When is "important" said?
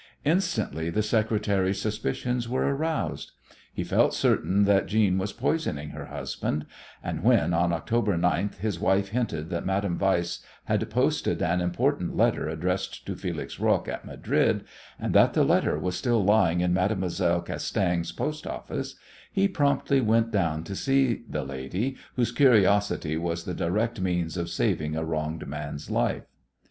11.61-12.17